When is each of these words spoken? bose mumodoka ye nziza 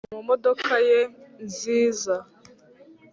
bose 0.03 0.09
mumodoka 0.15 0.73
ye 0.87 0.99
nziza 1.45 2.15